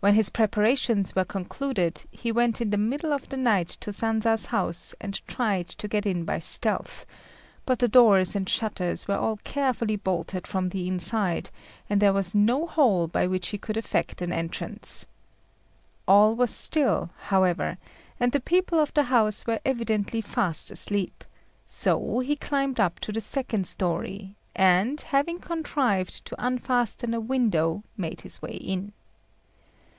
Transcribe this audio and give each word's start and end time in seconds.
When 0.00 0.14
his 0.14 0.28
preparations 0.30 1.16
were 1.16 1.24
concluded, 1.24 2.04
he 2.12 2.30
went 2.30 2.60
in 2.60 2.70
the 2.70 2.76
middle 2.78 3.12
of 3.12 3.28
the 3.28 3.36
night 3.36 3.70
to 3.80 3.90
Sanza's 3.90 4.46
house 4.46 4.94
and 5.00 5.20
tried 5.26 5.66
to 5.66 5.88
get 5.88 6.06
in 6.06 6.24
by 6.24 6.38
stealth; 6.38 7.04
but 7.64 7.80
the 7.80 7.88
doors 7.88 8.36
and 8.36 8.48
shutters 8.48 9.08
were 9.08 9.16
all 9.16 9.38
carefully 9.38 9.96
bolted 9.96 10.46
from 10.46 10.68
the 10.68 10.86
inside, 10.86 11.50
and 11.90 12.00
there 12.00 12.12
was 12.12 12.36
no 12.36 12.68
hole 12.68 13.08
by 13.08 13.26
which 13.26 13.48
he 13.48 13.58
could 13.58 13.76
effect 13.76 14.22
an 14.22 14.32
entrance. 14.32 15.06
All 16.06 16.36
was 16.36 16.54
still, 16.54 17.10
however, 17.22 17.76
and 18.20 18.30
the 18.30 18.38
people 18.38 18.78
of 18.78 18.94
the 18.94 19.02
house 19.04 19.44
were 19.44 19.58
evidently 19.64 20.20
fast 20.20 20.70
asleep; 20.70 21.24
so 21.66 22.20
he 22.20 22.36
climbed 22.36 22.78
up 22.78 23.00
to 23.00 23.10
the 23.10 23.20
second 23.20 23.66
storey, 23.66 24.36
and, 24.54 25.00
having 25.00 25.40
contrived 25.40 26.24
to 26.26 26.36
unfasten 26.38 27.12
a 27.12 27.18
window, 27.18 27.82
made 27.96 28.20
his 28.20 28.40
way 28.40 28.54
in. 28.54 28.92